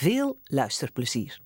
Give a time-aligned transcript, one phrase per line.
[0.00, 1.40] Veel luisterplezier.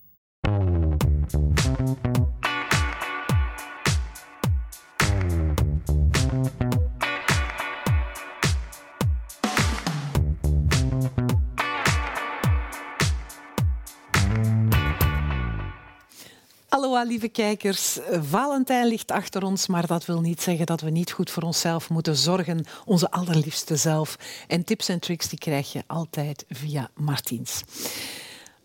[16.69, 17.99] Hallo lieve kijkers.
[18.11, 21.91] Valentijn ligt achter ons, maar dat wil niet zeggen dat we niet goed voor onszelf
[21.91, 22.65] moeten zorgen.
[22.85, 24.17] Onze allerliefste zelf.
[24.49, 27.63] En tips en tricks die krijg je altijd via Martiens.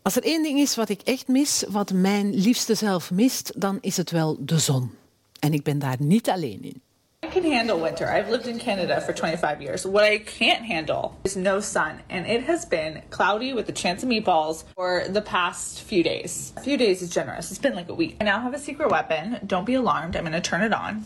[0.08, 3.78] Als er één ding is wat ik echt mis, wat mijn liefste zelf mist, dan
[3.82, 4.92] is het wel de zon.
[5.40, 6.82] En ik ben daar niet alleen in.
[7.26, 8.18] I can handle winter.
[8.18, 9.84] I've lived in Canada for 25 years.
[9.84, 11.92] What I can't handle is no sun.
[12.10, 16.54] And it has been cloudy with a chance of meatballs for the past few days.
[16.56, 17.50] A few days is generous.
[17.50, 18.16] It's been like a week.
[18.22, 19.40] I now have a secret weapon.
[19.46, 20.16] Don't be alarmed.
[20.16, 21.04] I'm going to turn it on.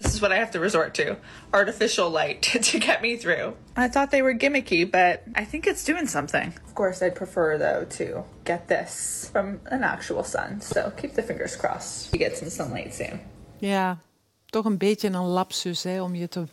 [0.00, 1.16] This is what I have to resort to
[1.52, 3.54] artificial light to get me through.
[3.76, 6.54] I thought they were gimmicky, but I think it's doing something.
[6.66, 10.60] Of course, I'd prefer, though, to get this from an actual sun.
[10.60, 13.20] So keep the fingers crossed we get some sunlight soon.
[13.58, 13.98] Ja,
[14.46, 16.44] toch een beetje een lapsus hè, om je te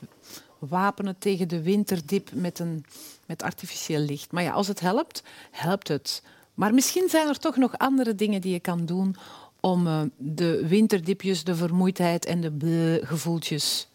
[0.60, 2.86] wapenen tegen de winterdiep met, een,
[3.26, 4.32] met artificieel licht.
[4.32, 6.22] Maar ja, als het helpt, helpt het.
[6.54, 9.16] Maar misschien zijn er toch nog andere dingen die je kan doen
[9.60, 13.88] om uh, de winterdipjes, de vermoeidheid en de gevoeltjes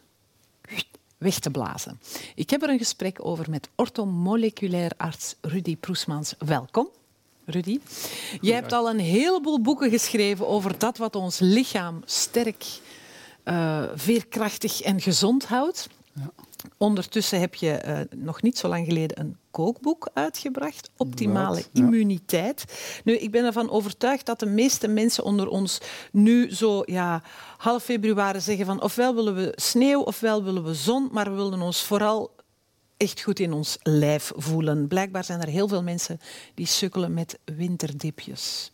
[1.18, 2.00] weg te blazen.
[2.34, 6.34] Ik heb er een gesprek over met orthomoleculair arts Rudy Proesmans.
[6.38, 6.88] Welkom.
[7.44, 7.80] Rudy,
[8.40, 12.64] je hebt al een heleboel boeken geschreven over dat wat ons lichaam sterk,
[13.44, 15.88] uh, veerkrachtig en gezond houdt.
[16.14, 16.30] Ja.
[16.76, 22.64] Ondertussen heb je uh, nog niet zo lang geleden een kookboek uitgebracht, Optimale Immuniteit.
[23.04, 25.80] Nu, ik ben ervan overtuigd dat de meeste mensen onder ons
[26.12, 27.22] nu zo ja,
[27.56, 31.60] half februari zeggen van ofwel willen we sneeuw ofwel willen we zon, maar we willen
[31.60, 32.30] ons vooral
[32.96, 34.88] echt goed in ons lijf voelen.
[34.88, 36.20] Blijkbaar zijn er heel veel mensen
[36.54, 38.72] die sukkelen met winterdipjes.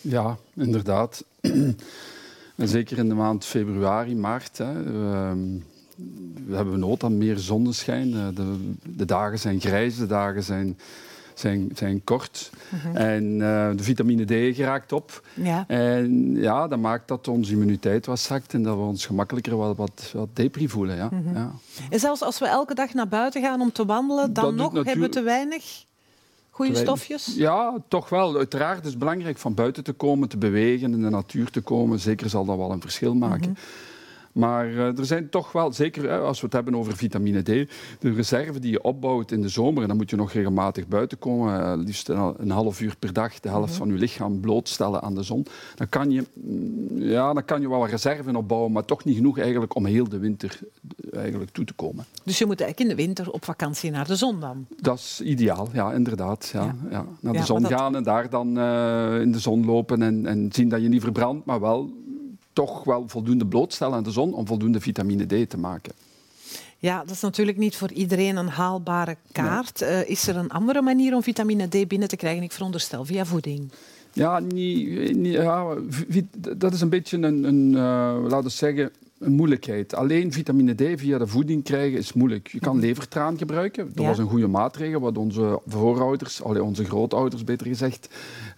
[0.00, 1.24] Ja, inderdaad.
[2.56, 4.58] En zeker in de maand februari, maart.
[4.58, 5.32] Hè, uh,
[6.46, 8.14] we hebben nood aan meer zonneschijn.
[8.14, 10.78] Eh, de, de, dagen zijn grijs, de dagen zijn,
[11.34, 12.50] zijn, zijn kort.
[12.68, 12.96] Mhm.
[12.96, 15.26] En uh, de vitamine D geraakt op.
[15.34, 15.64] Ja.
[15.66, 19.76] En ja, dat maakt dat onze immuniteit wat zakt en dat we ons gemakkelijker wat,
[19.76, 20.96] wat, wat depri voelen.
[20.96, 21.08] Ja.
[21.08, 21.34] -hmm.
[21.34, 21.50] ja.
[21.90, 25.00] En zelfs als we elke dag naar buiten gaan om te wandelen, dan nog hebben
[25.00, 25.84] we te weinig
[26.50, 27.34] goede stofjes?
[27.36, 28.36] Ja, toch wel.
[28.36, 32.00] Uiteraard is het belangrijk van buiten te komen, te bewegen, in de natuur te komen.
[32.00, 33.50] Zeker zal dat wel een verschil maken.
[33.50, 33.60] Mhm.
[34.32, 37.46] Maar uh, er zijn toch wel, zeker als we het hebben over vitamine D,
[37.98, 41.18] de reserve die je opbouwt in de zomer, en dan moet je nog regelmatig buiten
[41.18, 43.78] komen, uh, liefst een, een, half uur per dag, de helft mm -hmm.
[43.78, 46.24] van je lichaam blootstellen aan de zon, dan kan je,
[46.94, 50.18] ja, dan kan je wel reserve opbouwen, maar toch niet genoeg eigenlijk om heel de
[50.18, 50.58] winter
[51.12, 52.04] eigenlijk toe te komen.
[52.24, 54.66] Dus je moet eigenlijk in de winter op vakantie naar de zon dan?
[54.80, 56.50] Dat is ideaal, ja, inderdaad.
[56.52, 56.74] Ja, ja.
[56.90, 57.04] ja.
[57.20, 57.72] Naar de ja, zon dat...
[57.72, 58.46] gaan en daar dan
[59.20, 61.90] in de zon lopen en, en zien dat je niet verbrandt, maar wel
[62.66, 65.92] toch wel voldoende blootstellen aan de zon om voldoende vitamine D te maken.
[66.78, 69.80] Ja, dat is natuurlijk niet voor iedereen een haalbare kaart.
[69.80, 69.90] Nee.
[69.90, 72.42] Uh, is er een andere manier om vitamine D binnen te krijgen?
[72.42, 73.70] Ik veronderstel via voeding.
[74.12, 75.74] Ja, niet, niet, ja
[76.56, 79.94] dat is een beetje een, een uh, laten we zeggen, een moeilijkheid.
[79.94, 82.48] Alleen vitamine D via de voeding krijgen is moeilijk.
[82.48, 82.84] Je kan mhm.
[82.84, 83.86] levertraan gebruiken.
[83.94, 84.08] Dat ja.
[84.08, 88.08] was een goede maatregel wat onze voorouders, onze grootouders beter gezegd,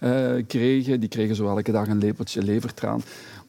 [0.03, 0.99] uh, kregen.
[0.99, 3.01] Die kregen zo elke dag een lepeltje levertraan.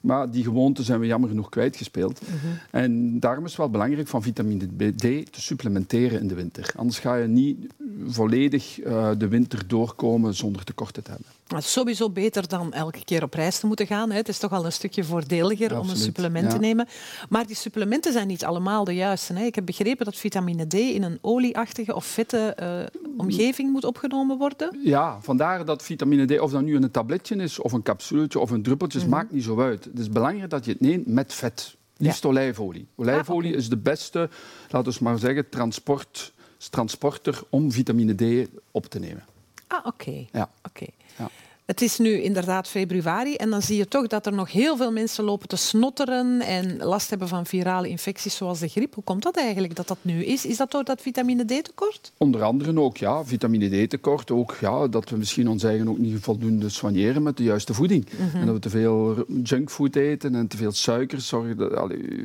[0.04, 2.20] Maar die gewoonte zijn we jammer genoeg kwijtgespeeld.
[2.20, 2.58] Mm -hmm.
[2.70, 4.66] En daarom is het wel belangrijk van vitamine
[4.96, 5.00] D
[5.32, 6.72] te supplementeren in de winter.
[6.76, 7.66] Anders ga je niet
[8.06, 11.28] volledig uh, de winter doorkomen zonder tekorten te hebben.
[11.46, 14.10] Het is sowieso beter dan elke keer op reis te moeten gaan.
[14.10, 14.16] Hè.
[14.16, 16.52] Het is toch al een stukje voordeliger om een supplement ja.
[16.52, 16.86] te nemen.
[17.28, 19.32] Maar die supplementen zijn niet allemaal de juiste.
[19.32, 19.44] Hè.
[19.44, 24.38] Ik heb begrepen dat vitamine D in een olieachtige of vette uh, omgeving moet opgenomen
[24.38, 24.78] worden.
[24.82, 28.50] Ja, vandaar dat vitamine D, of dat nu een tabletje is, of een capsuletje of
[28.50, 29.14] een druppeltje, mm -hmm.
[29.14, 29.88] maakt niet zo uit.
[29.94, 31.76] Het is belangrijk dat je het neemt met vet.
[31.96, 32.28] Liefst ja.
[32.28, 32.86] olijfolie.
[32.94, 33.60] Olijfolie ah, okay.
[33.60, 34.30] is de beste,
[34.70, 36.32] laten we maar zeggen, transport,
[36.70, 39.24] transporter om vitamine D op te nemen.
[39.66, 39.88] Ah, oké.
[39.88, 40.28] Okay.
[40.32, 40.50] Ja.
[40.62, 40.90] Okay.
[41.18, 41.30] ja.
[41.64, 44.92] Het is nu inderdaad februari en dan zie je toch dat er nog heel veel
[44.92, 48.94] mensen lopen te snotteren en last hebben van virale infecties zoals de griep.
[48.94, 50.46] Hoe komt dat eigenlijk dat dat nu is?
[50.46, 52.12] Is dat door dat vitamine D-tekort?
[52.16, 54.30] Onder andere ook, ja, vitamine D-tekort.
[54.30, 58.06] Ook ja, dat we misschien ons eigen ook niet voldoende soigneren met de juiste voeding.
[58.10, 58.36] Mhm.
[58.36, 61.28] En dat we te veel junkfood eten en te veel suikers.
[61.28, 61.56] Zorgen,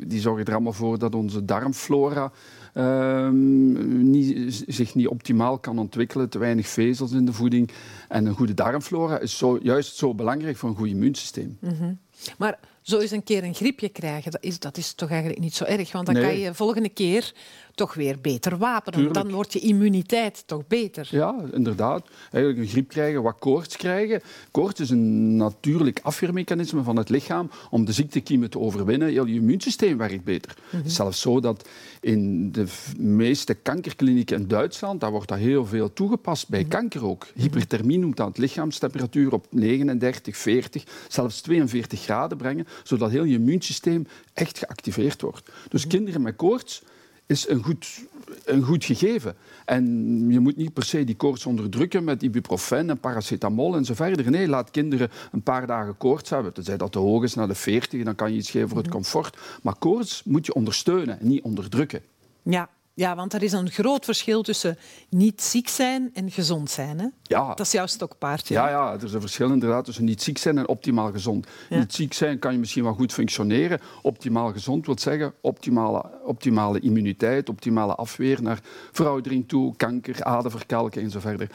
[0.08, 2.32] die zorgen er allemaal voor dat onze darmflora
[2.80, 7.70] Ehm, niet, zich niet optimaal kan ontwikkelen, te weinig vezels in de voeding.
[8.08, 11.58] En een goede darmflora is zo, juist zo belangrijk voor een goed immuunsysteem.
[11.60, 12.00] Mm
[12.38, 15.56] Maar zo eens een keer een griepje krijgen, dat is, dat is toch eigenlijk niet
[15.56, 15.92] zo erg.
[15.92, 17.34] Want dan kan je volgende keer
[17.80, 19.14] toch weer beter wapenen.
[19.14, 21.08] Dan wordt je immuniteit toch beter.
[21.12, 22.08] Ja, inderdaad.
[22.31, 24.22] Eigenlijk een griep krijgen, wat koorts krijgen.
[24.52, 29.08] Koorts is een natuurlijk afweermechanisme van het lichaam om de ziektekiemen te overwinnen.
[29.08, 30.56] Heel je immuunsysteem werkt beter.
[30.70, 30.88] Mhm.
[30.88, 31.68] Zelfs zo dat
[32.02, 32.66] in de
[32.98, 36.70] meeste kankerklinieken in Duitsland, daar wordt dat heel veel toegepast, bij mhm.
[36.70, 37.28] kanker ook.
[37.36, 44.08] Hyperthermie noemt dat lichaamstemperatuur op 39, 40, zelfs 42 graden brengen, zodat heel je immuunsysteem
[44.34, 45.50] echt geactiveerd wordt.
[45.70, 45.90] Dus mhm.
[45.96, 46.81] kinderen met koorts
[47.30, 48.06] is een goed,
[48.46, 49.36] een goed gegeven.
[49.66, 49.86] En
[50.30, 54.31] je moet niet per se die koorts onderdrukken met ibuprofen en paracetamol en zo verder.
[54.31, 56.54] Nee, laat kinderen een paar dagen koorts hebben.
[56.54, 58.86] Tenzij dat te hoog is naar de 40, dan kan je iets geven voor het
[58.86, 58.96] mhm.
[58.96, 59.38] comfort.
[59.62, 62.02] Maar koorts moet je ondersteunen en niet onderdrukken.
[62.44, 64.78] Ja, ja, want er is een groot verschil tussen
[65.10, 67.00] niet ziek zijn en gezond zijn.
[67.00, 67.07] Hè?
[67.24, 67.48] Ja.
[67.48, 68.54] Dat is jouw stokpaardje.
[68.54, 71.48] Ja, ja, er is een verschil inderdaad tussen niet ziek zijn en optimaal gezond.
[71.69, 73.80] Niet ziek zijn kan je misschien wel goed functioneren.
[74.01, 78.60] Optimaal gezond wil zeggen optimale, optimale immuniteit, optimale afweer naar
[78.92, 81.50] veroudering toe, kanker, aderverkalking en zo verder.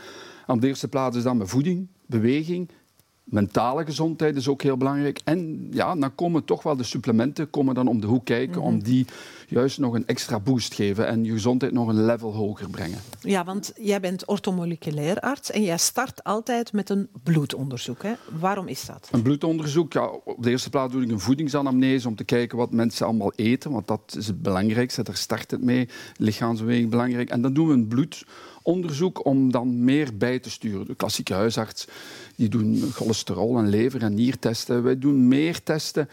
[0.46, 2.70] Aan de eerste plaats is dan mijn voeding, beweging
[3.24, 5.20] mentale gezondheid is ook heel belangrijk.
[5.24, 8.74] En ja, dan komen toch wel de supplementen komen dan om de hoek kijken om
[8.74, 8.84] mhm.
[8.84, 9.06] die
[9.48, 12.98] juist nog een extra boost geven en je gezondheid nog een level hoger brengen.
[13.20, 18.02] Ja, want jij bent orthomoleculair arts en jij start altijd met een bloedonderzoek.
[18.02, 18.12] Hè?
[18.40, 19.08] Waarom is dat?
[19.12, 22.70] Een bloedonderzoek, ja, op de eerste plaats doe ik een voedingsanamnese om te kijken wat
[22.70, 25.88] mensen allemaal eten, want dat is het belangrijkste, daar start het mee.
[26.16, 27.30] Lichaamsbeweging belangrijk.
[27.30, 28.24] En dan doen we een bloed
[28.64, 30.86] onderzoek om dan meer bij te sturen.
[30.86, 31.86] De klassieke huisarts
[32.36, 34.82] die doen cholesterol en lever- en niertesten.
[34.82, 36.08] Wij doen meer testen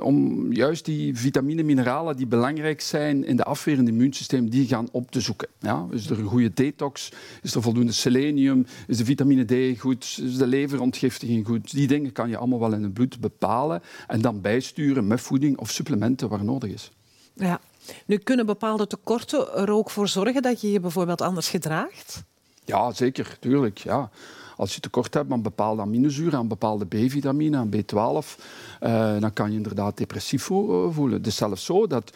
[0.00, 5.10] om juist die vitamine, mineralen die belangrijk zijn in de afweer immuunsysteem, die gaan op
[5.10, 5.48] te zoeken.
[5.60, 7.12] Ja, is er een goede detox?
[7.42, 8.66] Is er voldoende selenium?
[8.86, 10.18] Is de vitamine D goed?
[10.22, 11.70] Is de leverontgiftiging goed?
[11.70, 15.58] Die dingen kan je allemaal wel in het bloed bepalen en dan bijsturen met voeding
[15.58, 16.90] of supplementen waar nodig is.
[17.34, 17.60] Ja,
[18.06, 22.22] nu kunnen bepaalde tekorten er ook voor zorgen dat je je bijvoorbeeld anders gedraagt?
[22.64, 23.78] Ja, zeker, tuurlijk.
[23.78, 24.10] Ja.
[24.56, 28.42] Als je tekort hebt aan bepaalde aminozuren, aan bepaalde B-vitamine, aan B12,
[28.80, 31.18] uh, dan kan je inderdaad depressief eh, voelen.
[31.18, 32.12] Het is zelfs zo dat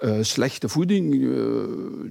[0.00, 1.64] uh, slechte voeding, uh,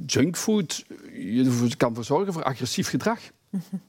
[0.06, 3.20] junkfood, je kan voor zorgen voor agressief gedrag.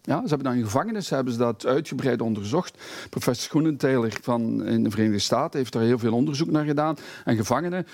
[0.02, 2.78] Ja, ze hebben dan in gevangenis hebben ze dat uitgebreid onderzocht.
[3.10, 6.96] Professor Schoenenteiler van in de Verenigde Staten heeft daar heel veel onderzoek naar gedaan.
[7.24, 7.86] En gevangenen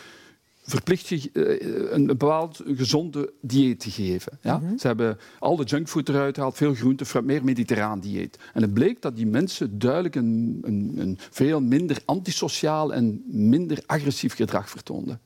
[0.66, 4.38] verplicht je eh, een bepaald gezonde dieet te geven.
[4.42, 4.58] Ja?
[4.58, 4.78] Mhm.
[4.78, 8.38] Ze hebben al de junkfood eruit gehaald, veel groente, meer mediterraan dieet.
[8.54, 13.82] En het bleek dat die mensen duidelijk een, een, een veel minder antisociaal en minder
[13.86, 15.20] agressief gedrag vertoonden.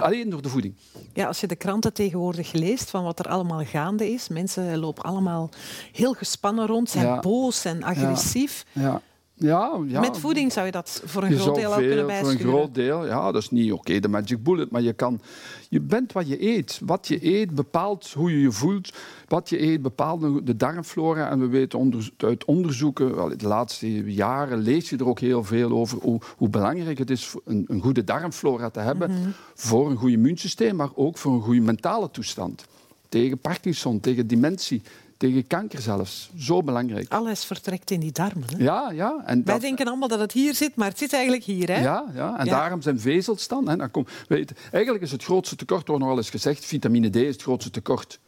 [0.00, 0.74] Alleen door de voeding.
[1.12, 5.02] Ja, als je de kranten tegenwoordig leest van wat er allemaal gaande is, mensen lopen
[5.02, 5.50] allemaal
[5.92, 8.64] heel gespannen rond, zijn boos en agressief.
[8.72, 9.02] Ja.
[9.38, 10.00] Ja, ja.
[10.00, 12.38] Met voeding zou je dat voor een groot deel ook kunnen bijschuren.
[12.38, 14.70] Voor een groot deel, ja, dat is niet oké, de magic bullet.
[14.70, 15.20] Maar je, kan,
[15.68, 16.80] je bent wat je eet.
[16.84, 18.92] Wat je eet bepaalt hoe je je voelt.
[19.28, 21.30] Wat je eet bepaalt de darmflora.
[21.30, 25.44] En we weten onder, uit onderzoeken, wel, de laatste jaren lees je er ook heel
[25.44, 29.10] veel over hoe, hoe belangrijk het is een, een goede darmflora te hebben.
[29.10, 29.30] Mhm.
[29.54, 32.66] Voor een goed immuunsysteem, maar ook voor een goede mentale toestand.
[33.08, 34.82] Tegen Parkinson, tegen dementie,
[35.16, 36.30] tegen kanker zelfs.
[36.36, 37.12] Zo belangrijk.
[37.12, 38.48] Alles vertrekt in die darmen.
[38.56, 38.64] Hè?
[38.64, 39.22] Ja, ja.
[39.24, 41.68] En Wij denken allemaal dat het hier zit, maar het zit eigenlijk hier.
[41.68, 41.80] Hè?
[41.80, 43.68] Ja, ja, en daarom zijn vezels dan.
[43.68, 43.76] Hè.
[43.76, 44.06] dan kom...
[44.28, 47.42] Weet, eigenlijk is het grootste tekort, wordt nog wel eens gezegd, vitamine D is het
[47.42, 48.18] grootste tekort.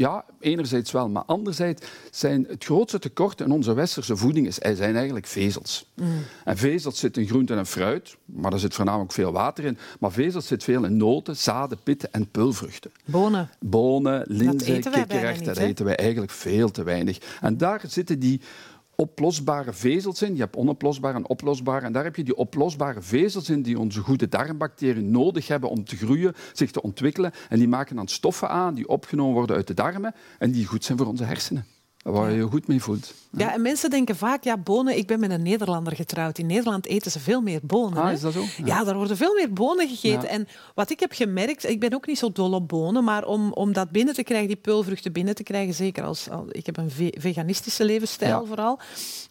[0.00, 4.96] Ja, enerzijds wel, maar anderzijds zijn het grootste tekort in onze westerse voeding is, zijn
[4.96, 5.86] eigenlijk vezels.
[5.94, 6.06] Mm.
[6.44, 9.78] En vezels zitten in groenten en fruit, maar er zit voornamelijk veel water in.
[9.98, 12.90] Maar vezels zit veel in noten, zaden, pitten en pulvruchten.
[13.04, 13.50] Bonen.
[13.58, 17.18] Bonen, linzen, kikkererwten, dat eten wij eigenlijk veel te weinig.
[17.40, 18.40] En daar zitten die
[19.00, 20.34] oplosbare vezels in.
[20.34, 21.86] Je hebt onoplosbare en oplosbare.
[21.86, 25.84] En daar heb je die oplosbare vezels in die onze goede darmbacteriën nodig hebben om
[25.84, 27.32] te groeien, zich te ontwikkelen.
[27.48, 30.84] En die maken dan stoffen aan die opgenomen worden uit de darmen en die goed
[30.84, 31.79] zijn voor onze hersenen.
[32.02, 33.14] Waar je je goed mee voelt.
[33.36, 36.38] Ja, en mensen denken vaak, ja, bonen, ik ben met een Nederlander getrouwd.
[36.38, 38.02] In Nederland eten ze veel meer bonen.
[38.02, 38.40] Ah, is dat zo?
[38.40, 38.64] Ja.
[38.64, 38.84] Ja.
[38.84, 40.22] daar worden veel meer bonen gegeten.
[40.22, 40.28] Ja.
[40.28, 43.52] En wat ik heb gemerkt, ik ben ook niet zo dol op bonen, maar om,
[43.52, 46.76] om dat binnen te krijgen, die peulvruchten binnen te krijgen, zeker als, al- ik heb
[46.76, 48.78] een ve- veganistische levensstijl vooral.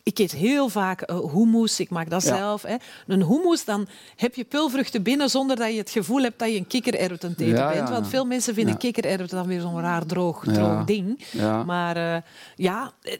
[0.03, 2.61] Ik eet heel vaak eh, hummus, ik maak dat zelf.
[2.61, 2.75] Hè.
[3.07, 6.57] Een hummus, dan heb je peulvruchten binnen zonder dat je het gevoel hebt dat je
[6.57, 7.89] een kikkererwt aan het eten bent.
[7.89, 8.79] Want veel mensen vinden Ja.
[8.79, 11.19] kikkererwten dan weer zo'n raar droog, droog ding.
[11.65, 12.21] Maar eh,
[12.59, 13.13] ja, eh,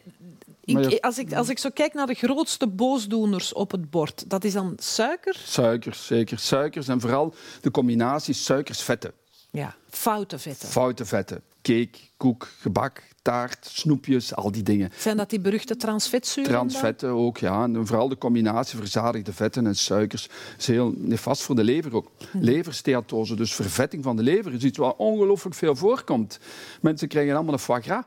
[0.64, 4.30] ik, je- als, ik, als ik zo kijk naar de grootste boosdoeners op het bord,
[4.30, 6.38] dat is dan suiker, Suikers, zeker.
[6.38, 9.12] Suikers en vooral de combinatie suikers-vetten.
[9.50, 10.68] ja, foute vetten.
[10.68, 11.42] Foute vetten.
[11.62, 14.90] Cake, koek, gebak, taart, snoepjes, al die dingen.
[14.98, 16.52] Zijn dat die beruchte transvetzuren?
[16.52, 16.68] dan?
[16.68, 17.62] Transvetten ook, ja.
[17.64, 20.28] En vooral de combinatie verzadigde vetten en suikers
[20.58, 22.10] is heel nefast voor de lever ook.
[22.32, 26.38] Leversteatose, dus vervetting van de lever, is iets wat ongelooflijk veel voorkomt.
[26.80, 28.04] Mensen krijgen allemaal een foie gras.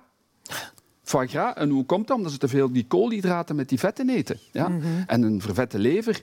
[1.03, 2.17] Foie gras, en hoe komt dat?
[2.17, 4.39] Omdat ze te veel die koolhydraten met die vetten eten.
[4.51, 4.71] Ja?
[5.07, 6.21] En een vervette lever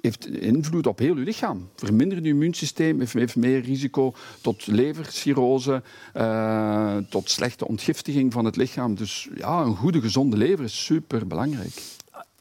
[0.00, 1.68] heeft invloed op heel je lichaam.
[1.76, 8.56] Vermindert je immuunsysteem, heeft, heeft meer risico tot levercirrose, eh, tot slechte ontgiftiging van het
[8.56, 8.94] lichaam.
[8.94, 11.82] Dus ja, een goede, gezonde lever is super belangrijk.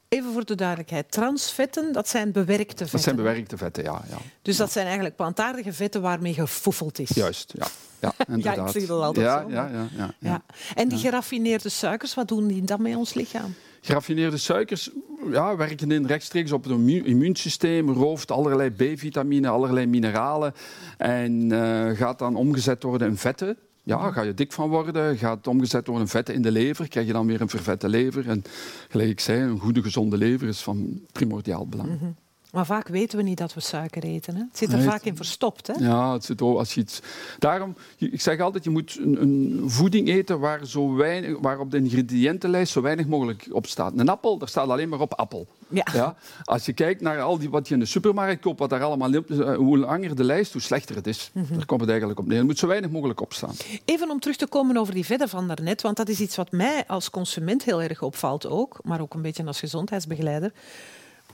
[0.10, 1.12] Even voor de duidelijkheid.
[1.12, 2.92] Transvetten, dat zijn bewerkte vetten.
[2.92, 4.02] Dat zijn bewerkte vetten, ja.
[4.10, 4.18] ja.
[4.42, 7.10] Dus dat zijn eigenlijk plantaardige vetten waarmee gefoefeld is.
[7.10, 7.68] Juist, ja.
[8.00, 8.72] Ja, inderdaad.
[8.72, 10.14] zeg dat altijd ja, zo, Ja, ja, ja, ja.
[10.20, 10.42] Ja.
[10.76, 13.54] En die geraffineerde suikers, wat doen die dan met ons lichaam?
[13.82, 14.90] Geraffineerde suikers
[15.32, 20.54] ja, werken in rechtstreeks op het immu- immuunsysteem, rooft allerlei B-vitamine, allerlei mineralen
[20.98, 23.58] en eh, gaat dan omgezet worden in vetten.
[23.86, 27.08] Ja, ga je dik van worden, gaat omgezet worden in vetten in de lever, krijg
[27.08, 28.30] je dan weer een vervette lever.
[28.30, 28.44] En
[28.90, 32.16] gelijk ik zei, een goede, gezonde lever is van primordiaal belang.
[32.56, 34.36] Maar vaak weten we niet dat we suiker eten.
[34.36, 34.42] Hè?
[34.42, 35.68] Het zit er Nee, vaak in verstopt.
[35.68, 35.74] Hè?
[35.78, 37.02] Ja, het zit ook als je iets...
[37.40, 41.72] Daarom, ik zeg altijd, je moet een, een voeding eten waar, zo weinig, waar op
[41.72, 43.94] de ingrediëntenlijst zo weinig mogelijk op staat.
[43.96, 45.48] Een appel, daar staat alleen maar op appel.
[45.68, 46.16] Ja.
[46.44, 49.14] Als je kijkt naar al die, wat je in de supermarkt koopt, wat daar allemaal
[49.14, 51.30] eh, hoe langer de lijst, hoe slechter het is.
[51.34, 51.54] Mhm.
[51.54, 52.38] Daar komt het eigenlijk op neer.
[52.38, 53.56] Er moet zo weinig mogelijk op staan.
[53.86, 56.52] Even om terug te komen over die vetten van daarnet, want dat is iets wat
[56.52, 60.52] mij als consument heel erg opvalt ook, maar ook een beetje als gezondheidsbegeleider.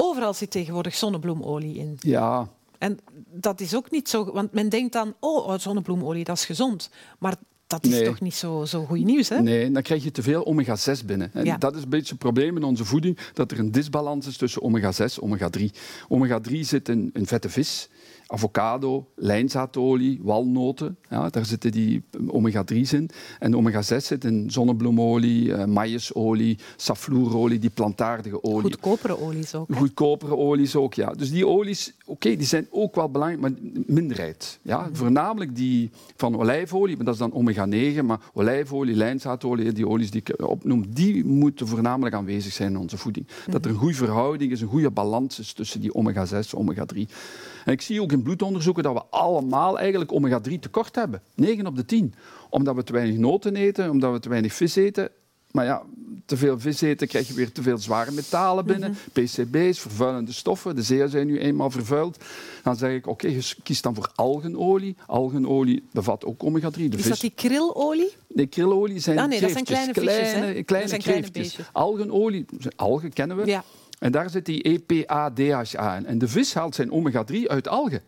[0.01, 1.95] Overal zit tegenwoordig zonnebloemolie in.
[1.99, 2.99] Ja, En
[3.33, 6.89] dat is ook niet zo, want men denkt dan, oh, oh, zonnebloemolie, dat is gezond.
[7.19, 7.35] Maar
[7.67, 8.03] dat is Nee.
[8.03, 9.41] toch niet zo, zo goed nieuws, hè?
[9.41, 11.31] Nee, dan krijg je te veel omega-6 binnen.
[11.33, 11.57] En Ja.
[11.57, 14.61] dat is een beetje het probleem in onze voeding, dat er een disbalans is tussen
[14.61, 15.63] omega-6 en omega-3.
[16.09, 17.89] Omega-3 zit in, in vette vis,
[18.31, 20.97] avocado, lijnzaadolie, walnoten.
[21.09, 23.09] Ja, daar zitten die omega-3's in.
[23.39, 28.61] En omega-6 zit in zonnebloemolie, eh, maïsolie, safloerolie, die plantaardige olie.
[28.61, 29.67] Goedkopere olies ook.
[29.67, 29.75] hè?
[29.75, 31.11] Goedkopere olies ook, ja.
[31.13, 33.51] Dus die olies, oké, die zijn ook wel belangrijk, maar
[33.85, 34.59] minderheid.
[34.61, 34.89] Ja?
[34.93, 40.21] Voornamelijk die van olijfolie, maar dat is dan omega-9, maar olijfolie, lijnzaadolie, die olies die
[40.25, 43.27] ik opnoem, die moeten voornamelijk aanwezig zijn in onze voeding.
[43.49, 46.97] Dat er een goede verhouding is, een goede balans is tussen die omega-6 en omega-3.
[47.65, 51.21] En ik zie ook in bloedonderzoeken dat we allemaal eigenlijk omega-3 tekort hebben.
[51.35, 52.13] 9 op de 10.
[52.49, 55.09] Omdat we te weinig noten eten, omdat we te weinig vis eten.
[55.51, 55.83] Maar ja,
[56.25, 58.97] te veel vis eten krijg je weer te veel zware metalen binnen.
[59.13, 60.75] PCB's, vervuilende stoffen.
[60.75, 62.23] De zeeën zijn nu eenmaal vervuild.
[62.63, 64.95] Dan zeg ik, oké, je kies dan voor algenolie.
[65.05, 66.73] Algenolie bevat ook omega-3.
[66.73, 68.13] De Is vis, dat die krilolie?
[68.27, 71.57] Nee, krilolie zijn Ah, nee, dat zijn kleine visjes, kleine, kleine zijn kreeftjes.
[71.71, 73.45] Algenolie, algen kennen we.
[73.45, 73.63] Ja.
[73.99, 76.05] En daar zit die EPA-DHA in.
[76.05, 78.01] En de vis haalt zijn omega-3 uit algen.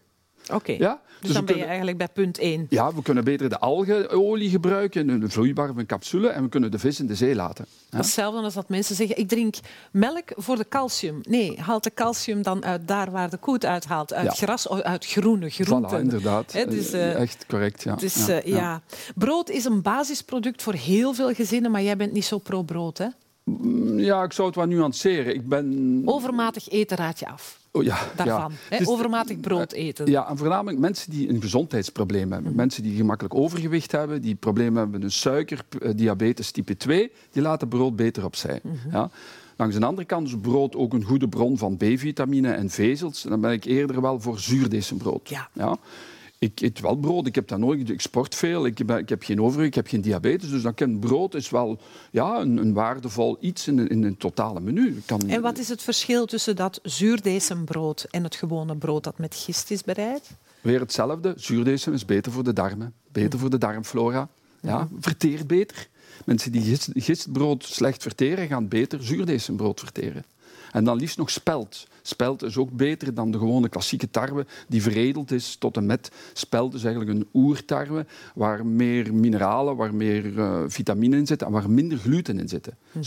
[0.51, 0.71] Oké.
[0.71, 1.00] Ja?
[1.19, 2.65] Dus, we dan ben je eigenlijk bij punt 1.
[2.69, 6.71] Ja, we kunnen beter de algenolie gebruiken, een vloeibaar of een capsule, en we kunnen
[6.71, 7.65] de vis in de zee laten.
[7.89, 7.97] Ja?
[7.97, 9.55] Hetzelfde als dat mensen zeggen, ik drink
[9.91, 11.19] melk voor de calcium.
[11.21, 14.13] Nee, haalt de calcium dan uit daar waar de koe het uithaalt.
[14.13, 14.45] Uit Ja.
[14.45, 16.00] gras of uit groene groenten.
[16.00, 16.51] Voilà, inderdaad.
[16.51, 17.95] Dus, eh, Echt correct, ja.
[17.95, 18.81] Dus, ja, eh, ja.
[19.15, 22.97] Brood is een basisproduct voor heel veel gezinnen, maar jij bent niet zo pro-brood.
[22.97, 23.07] Hè?
[23.95, 25.33] Ja, ik zou het wel nuanceren.
[25.35, 26.01] Ik ben...
[26.05, 28.51] Overmatig eten raad je af Oh, ja, daarvan.
[28.70, 28.80] ja.
[28.86, 30.06] Overmatig brood eten.
[30.12, 32.50] Ja, en voornamelijk mensen die een gezondheidsprobleem hebben.
[32.50, 32.60] Mhm.
[32.60, 37.68] Mensen die gemakkelijk overgewicht hebben, die problemen hebben met een suikerdiabetes type 2, die laten
[37.68, 38.60] brood beter opzij.
[38.63, 38.75] Mhm.
[38.92, 39.10] Ja.
[39.58, 43.22] Langs de andere kant is brood ook een goede bron van B-vitamine en vezels.
[43.22, 45.30] Dan ben ik eerder wel voor zuurdesembrood.
[45.30, 45.77] Ja.
[46.43, 49.23] Ik eet wel brood, ik heb dat nooit, ik sport veel, ik, ben- ik heb
[49.23, 50.50] geen overgewicht, ik heb geen diabetes.
[50.50, 51.79] Dus dan kan brood is wel
[52.12, 55.01] ja, een, een waardevol iets in, een- in een totale menu.
[55.05, 59.35] Kan, En wat is het verschil tussen dat zuurdesembrood en het gewone brood dat met
[59.35, 60.29] gist is bereid?
[60.62, 61.33] Weer hetzelfde.
[61.38, 64.27] Zuurdesem is beter voor de darmen, beter voor de darmflora.
[64.62, 65.88] Ja, verteert beter.
[66.25, 70.23] Mensen die gist, gistbrood slecht verteren, gaan beter zuurdesembrood verteren.
[70.74, 71.88] En dan liefst nog spelt.
[72.01, 76.12] Spelt is ook beter dan de gewone klassieke tarwe, die veredeld is tot en met.
[76.34, 81.53] Spelt is eigenlijk een oertarwe waar meer mineralen, waar meer uh, vitamine in zitten en
[81.53, 82.77] waar minder gluten in zitten.
[82.92, 83.01] Mm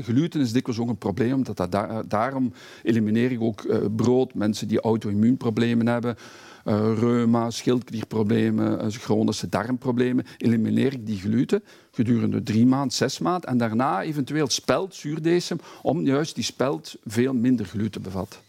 [0.00, 4.68] gluten is dikwijls ook een probleem, omdat dat daarom elimineer ik ook uh, brood, mensen
[4.68, 6.16] die auto-immuunproblemen hebben
[6.64, 13.58] reuma, schildklierproblemen, uh, chronische darmproblemen, elimineer ik die gluten gedurende drie maanden, zes maanden en
[13.58, 18.40] daarna eventueel spelt, zuurdesem, om juist die spelt veel minder gluten bevat.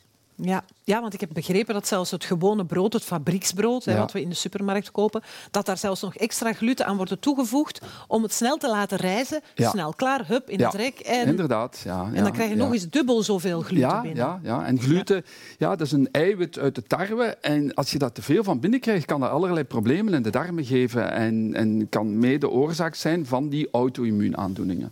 [0.42, 0.64] Ja.
[0.84, 4.22] ja, want ik heb begrepen dat zelfs het gewone brood, het fabrieksbrood, hè, wat we
[4.22, 5.22] in de supermarkt kopen,
[5.52, 9.42] dat daar zelfs nog extra gluten aan wordt toegevoegd om het snel te laten rijzen.
[9.56, 11.00] Snel klaar, hup, in het rek.
[11.00, 12.10] En, Inderdaad, ja.
[12.14, 14.16] En dan krijg je nog eens dubbel zoveel gluten binnen.
[14.16, 15.26] Ja, ja, en gluten,
[15.58, 15.70] ja.
[15.70, 17.26] dat is een eiwit uit de tarwe.
[17.42, 20.30] En als je dat te veel van binnen krijgt, kan dat allerlei problemen in de
[20.30, 24.92] darmen geven en, en kan mede oorzaak zijn van die auto-immuunaandoeningen.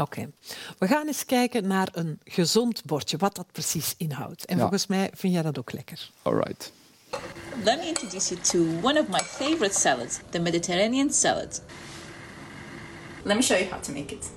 [0.00, 0.30] Oké.
[0.78, 4.44] We gaan eens kijken naar een gezond bordje, wat dat precies inhoudt.
[4.44, 6.10] En volgens mij vind jij dat ook lekker.
[6.22, 6.72] All right.
[7.64, 11.62] Let me introduce you to one of my favorite salads, the Mediterranean salad.
[13.22, 14.30] Let me show you how to make it.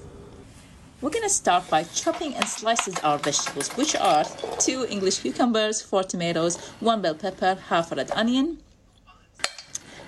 [1.02, 4.26] We're going to start by chopping and slicing our vegetables, which are
[4.58, 8.58] two English cucumbers, four tomatoes, one bell pepper, half a red onion,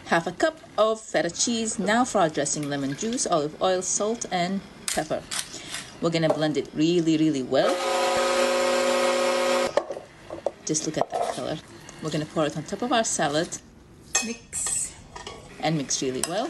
[0.06, 4.26] half a cup of feta cheese, now for our dressing lemon juice, olive oil, salt,
[4.32, 4.60] and
[4.94, 5.22] pepper.
[6.02, 7.76] We're gonna blend it really, really well.
[10.66, 11.58] Just look at that color.
[12.04, 13.58] We're gonna pour it on top of our salad.
[14.26, 14.94] Mix.
[15.60, 16.50] And mix really well.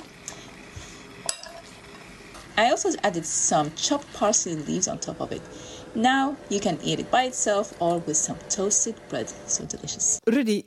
[2.57, 5.41] I also added some chopped parsley leaves on top of it.
[5.95, 9.29] Now you can eat it by itself or with some toasted bread.
[9.48, 10.19] So delicious.
[10.27, 10.65] Rudy,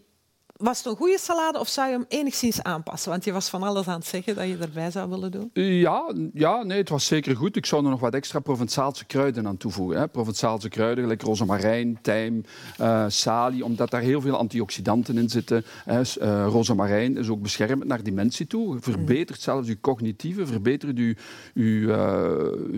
[0.55, 3.11] Was het een goede salade of zou je hem enigszins aanpassen?
[3.11, 5.51] Want je was van alles aan het zeggen dat je erbij zou willen doen.
[5.53, 7.57] Ja, ja nee, het was zeker goed.
[7.57, 9.99] Ik zou er nog wat extra Provençaalse kruiden aan toevoegen.
[9.99, 10.09] Hè.
[10.09, 12.45] Provençaalse kruiden, gelijk rozemarijn, tijm,
[12.81, 15.65] uh, salie, omdat daar heel veel antioxidanten in zitten.
[15.85, 16.01] Hè.
[16.01, 18.77] Uh, rozemarijn is ook beschermend naar dementie toe.
[18.81, 21.17] Verbetert zelfs je cognitieve, verbetert je,
[21.55, 21.87] uh,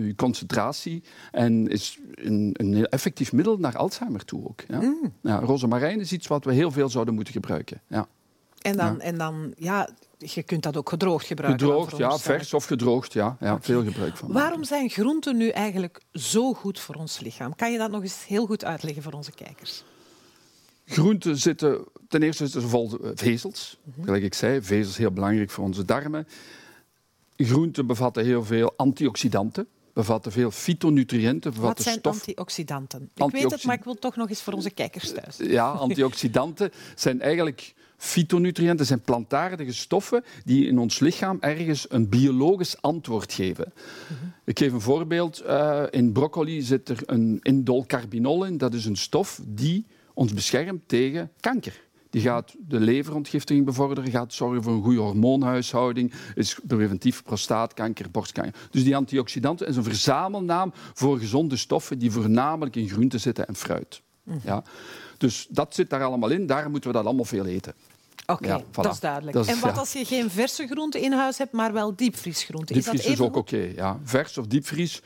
[0.05, 4.63] je concentratie en is een, een heel effectief middel naar Alzheimer toe ook.
[4.67, 4.81] Ja.
[4.81, 5.13] Mm.
[5.21, 7.66] Ja, rozemarijn is iets wat we heel veel zouden moeten gebruiken.
[7.87, 8.07] Ja.
[8.61, 8.99] En dan, ja.
[8.99, 11.67] en dan, ja, je kunt dat ook gedroogd gebruiken.
[11.67, 13.37] Gedroogd, ja, vers of gedroogd, ja.
[13.39, 14.31] ja Veel gebruik van.
[14.31, 17.55] Waarom zijn groenten nu eigenlijk zo goed voor ons lichaam?
[17.55, 19.83] Kan je dat nog eens heel goed uitleggen voor onze kijkers?
[20.85, 23.77] Groenten zitten, ten eerste zitten ze vol vezels.
[23.83, 26.27] Mm Gelijk ik zei, vezels is heel belangrijk voor onze darmen.
[27.37, 31.53] Groenten bevatten heel veel antioxidanten bevatten veel fytonutriënten.
[31.59, 33.09] Wat zijn antioxidanten?
[33.15, 35.37] Ik weet het, maar ik wil toch nog eens voor onze kijkers thuis.
[35.37, 42.81] Ja, antioxidanten zijn eigenlijk fytonutriënten, zijn plantaardige stoffen die in ons lichaam ergens een biologisch
[42.81, 43.73] antwoord geven.
[43.73, 44.29] Mhm.
[44.45, 45.43] Ik geef een voorbeeld.
[45.45, 48.57] Uh, in broccoli zit er een indolcarbinol in.
[48.57, 51.86] Dat is een stof die ons beschermt tegen kanker.
[52.09, 58.53] Die gaat de leverontgiftiging bevorderen, gaat zorgen voor een goede hormoonhuishouding, is preventief prostaatkanker, borstkanker.
[58.71, 63.55] Dus die antioxidanten is een verzamelnaam voor gezonde stoffen die voornamelijk in groenten zitten en
[63.55, 64.01] fruit.
[64.23, 64.37] Mhm.
[64.43, 64.63] Ja.
[65.17, 67.73] Dus dat zit daar allemaal in, daar moeten we dat allemaal veel eten.
[68.25, 69.37] Oké, dat is duidelijk.
[69.47, 72.75] en wat als je geen verse groenten in huis hebt, maar wel diepvriesgroenten?
[72.75, 73.99] Diepvries is, is ook oké, ja.
[74.03, 75.01] Vers of diepvries.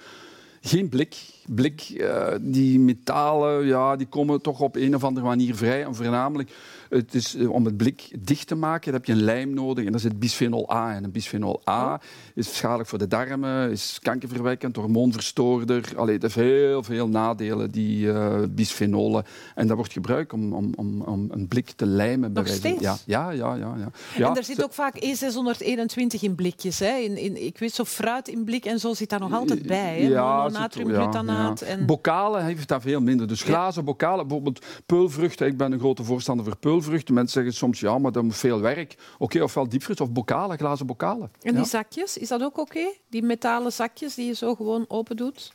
[0.61, 1.15] Geen blik.
[1.45, 5.83] Blik, uh, die metalen, ja, die komen toch op een of andere manier vrij.
[5.83, 6.51] En voornamelijk
[6.91, 9.91] het is, eh, om het blik dicht te maken heb je een lijm nodig en
[9.91, 12.01] daar zit bisphenol A en Een bisphenol A
[12.35, 15.93] is schadelijk voor de darmen, is kankerverwekkend, hormoonverstoorder.
[15.95, 19.25] Allee, het heeft heel veel nadelen, die uh, bisfenolen.
[19.55, 22.31] En dat wordt gebruikt om, om, om, om een blik te lijmen.
[22.31, 22.81] Nog steeds?
[22.81, 23.55] Ja, ja, ja.
[23.55, 23.75] ja,
[24.17, 24.29] ja.
[24.29, 26.79] en er zit ook vaak E621 in blikjes.
[26.79, 26.95] Hè?
[26.95, 29.99] In, in, ik weet zo fruit in blik en zo zit daar nog altijd bij.
[29.99, 30.07] Hè?
[30.07, 31.59] Ja, natriumglutanaat.
[31.59, 31.85] Ja, en...
[31.85, 33.27] Bokalen heeft daar veel minder.
[33.27, 35.47] Dus glazen bokalen, bijvoorbeeld peulvruchten.
[35.47, 37.13] Ik ben een grote voorstander voor peulvruchten Vruchten.
[37.13, 38.95] Mensen zeggen soms, ja, maar dat moet veel werk.
[39.17, 41.31] Oké, ofwel diepvries of bokalen, glazen bokalen.
[41.41, 42.93] En die zakjes, is dat ook oké?
[43.09, 45.53] Die metalen zakjes die je zo gewoon open doet?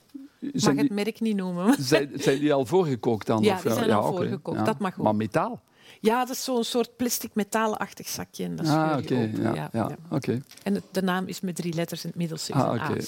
[0.52, 1.76] Mag het merk niet noemen.
[1.78, 3.42] Zijn, zijn die al voorgekookt dan?
[3.42, 4.66] Ja, of, die zijn al voorgekookt.
[4.66, 5.04] Dat mag ook.
[5.04, 5.62] Maar metaal?
[6.00, 8.44] Ja, dat is zo'n soort plastic metalenachtig zakje.
[8.44, 9.30] En dat ah, oké.
[9.34, 9.96] Ja, ja, ja.
[10.10, 10.42] Okay.
[10.62, 12.36] En de naam is met drie letters in het middel.
[12.50, 13.04] Ah, okay.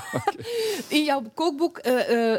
[0.98, 2.36] in jouw kookboek uh, uh,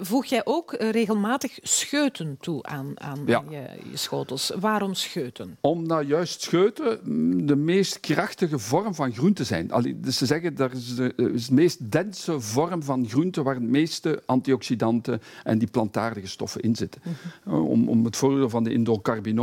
[0.00, 4.52] voeg jij ook regelmatig scheuten toe aan, aan je, je, schotels.
[4.60, 5.56] Waarom scheuten?
[5.60, 9.72] Omdat juist scheuten mm, de meest krachtige vorm van groente zijn.
[9.72, 13.54] Allee, dus ze zeggen dat is de, is de meest dense vorm van groente waar
[13.54, 17.02] het meeste antioxidanten en die plantaardige stoffen in zitten.
[17.04, 17.56] Mhm.
[17.56, 18.72] om, om het voordeel van de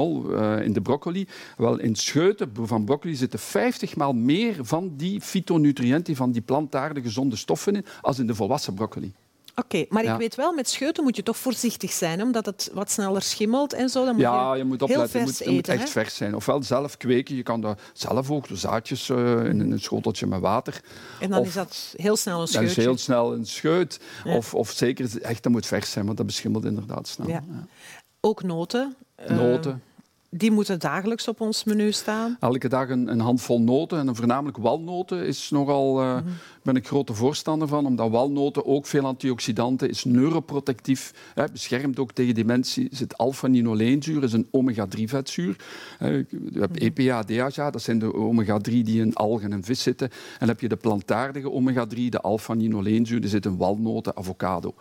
[0.10, 1.28] uh, in de broccoli.
[1.58, 7.06] Wel, in scheuten van broccoli zitten 50 maal meer van die fytonutriënten, van die plantaardige
[7.08, 9.14] gezonde stoffen in, als in de volwassen broccoli.
[9.56, 10.14] Oké, maar Ja.
[10.14, 13.74] ik weet wel, met scheuten moet je toch voorzichtig zijn, omdat het wat sneller schimmelt
[13.74, 14.06] en zo.
[14.06, 15.02] Dan moet Ja, je moet opletten.
[15.04, 15.88] Het vers moet, het moet echt hè?
[15.88, 16.36] vers zijn.
[16.36, 17.36] Ofwel zelf kweken.
[17.36, 20.82] Je kan dat zelf ook, de zaadjes eh, in een schoteltje met water.
[21.20, 22.70] En dan Of- is dat heel snel een Dat scheutje.
[22.80, 24.00] is heel snel een scheut.
[24.24, 24.36] Ja.
[24.36, 27.28] Of, of zeker, echt, dat moet vers zijn, want dat beschimmelt inderdaad snel.
[27.28, 27.44] Ja.
[28.20, 28.96] Ook noten.
[29.16, 29.84] eh, Noten.
[30.34, 32.38] Die moeten dagelijks op ons menu staan.
[32.40, 36.24] Elke dag een, een handvol noten en voornamelijk walnoten is nogal, eh, Mhm.
[36.64, 42.12] ben ik grote voorstander van, omdat walnoten ook veel antioxidanten is, neuroprotectief, hè, beschermt ook
[42.12, 42.88] tegen dementie.
[42.92, 45.56] Zit alpha-linoleenzuur, is een omega-3 vetzuur.
[46.00, 46.84] Eh, je hebt Mhm.
[46.98, 50.10] EPA, DHA, dat zijn de omega-3 die in algen en vis zitten.
[50.10, 54.74] En dan heb je de plantaardige omega-3, de alpha-linoleenzuur, die zit in walnoten, avocado.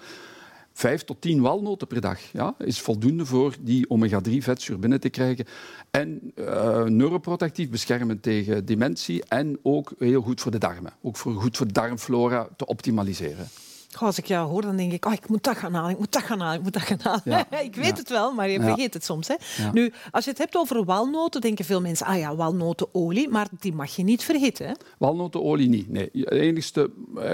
[0.73, 5.09] Vijf tot tien walnoten per dag ja, is voldoende voor die omega-3 vetzuur binnen te
[5.09, 5.45] krijgen.
[5.91, 10.93] En eh, neuroprotectief beschermen tegen dementie en ook heel goed voor de darmen.
[11.03, 13.49] Ook voor, goed voor de darmflora te optimaliseren.
[13.97, 15.99] Goh, als ik jou hoor, dan denk ik, oh, ik moet dat gaan halen, ik
[15.99, 17.21] moet dat gaan halen, ik moet dat gaan halen.
[17.25, 17.61] Ja.
[17.61, 17.95] ik weet Ja.
[17.95, 18.65] het wel, maar je Ja.
[18.65, 19.29] vergeet het soms.
[19.29, 19.35] Hè?
[19.73, 23.73] Nu, als je het hebt over walnoten, denken veel mensen, ah ja, walnotenolie, maar die
[23.73, 24.67] mag je niet verhitten.
[24.67, 24.73] Hè?
[24.99, 25.89] Walnotenolie niet.
[25.89, 26.09] Nee.
[26.13, 26.91] De enigste,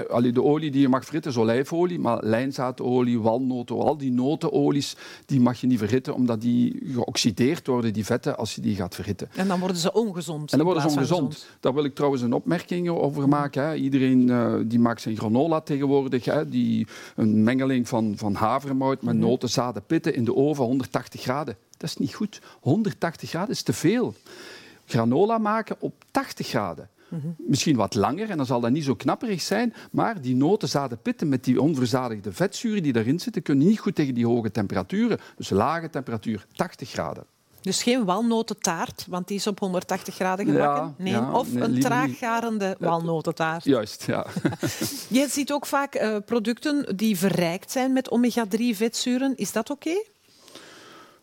[0.09, 4.95] eh, de olie die je mag verhitten is olijfolie, maar lijnzaadolie, walnoten, al die notenolies,
[5.25, 8.95] die mag je niet verhitten, omdat die geoxideerd worden, die vetten, als je die gaat
[8.95, 9.29] verhitten.
[9.35, 10.51] En dan worden ze ongezond.
[10.51, 11.47] En dan worden ze ongezond.
[11.59, 13.63] Daar wil ik trouwens een opmerking over maken.
[13.67, 13.75] Hè.
[13.75, 16.25] Iedereen eh, die maakt zijn granola tegenwoordig.
[16.25, 16.46] Hè.
[16.49, 21.57] Die, een mengeling van, van havermout met noten, zaden, pitten in de oven, 180 graden.
[21.77, 22.41] Dat is niet goed.
[22.59, 24.13] 180 graden is te veel.
[24.85, 26.89] Granola maken op 80 graden.
[27.37, 29.73] Misschien wat langer en dan zal dat niet zo knapperig zijn.
[29.91, 33.95] Maar die noten, zaden, pitten met die onverzadigde vetzuren die daarin zitten, kunnen niet goed
[33.95, 35.19] tegen die hoge temperaturen.
[35.35, 37.25] Dus lage temperatuur, 80 graden.
[37.67, 40.83] Dus geen walnotentaart, want die is op 180 graden gebakken.
[40.97, 41.13] Ja, nee.
[41.13, 42.17] ja, of nee, een liever traag niet.
[42.17, 43.63] garende walnotentaart.
[43.63, 44.25] Juist, ja.
[45.19, 49.33] Je ziet ook vaak eh, producten die verrijkt zijn met omega-3 vetzuren.
[49.35, 50.03] Is dat oké?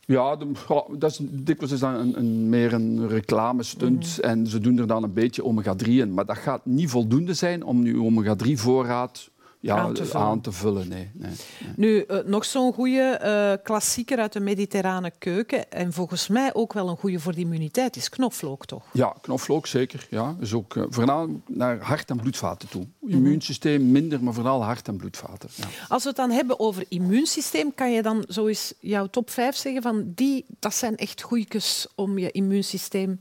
[0.07, 0.53] Ja, de-
[0.99, 5.03] dat is, dikwijls is dat een, een, meer een reclamestunt en ze doen er dan
[5.03, 6.15] een beetje omega-3 in.
[6.15, 9.31] Maar dat gaat niet voldoende zijn om je omega-3-voorraad
[9.65, 10.27] ja, Aan te vullen.
[10.27, 10.89] aan te vullen.
[10.89, 11.33] Nee, nee.
[11.77, 15.71] Nu, eh, nog zo'n goede klassieker uit de mediterrane keuken.
[15.73, 18.83] En volgens mij ook wel een goede voor de immuniteit is knoflook, toch?
[18.93, 20.07] Ja, knoflook zeker.
[20.11, 20.37] Ja.
[20.41, 22.87] Is ook eh, voornamelijk naar hart- en bloedvaten toe.
[23.07, 25.49] Immuunsysteem minder, maar vooral hart- en bloedvaten.
[25.55, 25.67] Ja.
[25.89, 29.57] Als we het dan hebben over immuunsysteem, kan je dan zo eens jouw top 5
[29.57, 33.21] zeggen van die, dat zijn echt goeikes om je immuunsysteem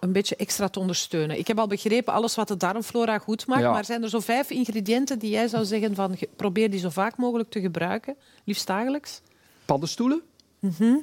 [0.00, 1.38] een beetje extra te ondersteunen.
[1.38, 3.70] Ik heb al begrepen alles wat de darmflora goed maakt, Ja.
[3.72, 7.16] maar zijn er zo vijf ingrediënten die jij zou zeggen van probeer die zo vaak
[7.16, 9.20] mogelijk te gebruiken, liefst dagelijks?
[9.64, 10.22] Paddenstoelen.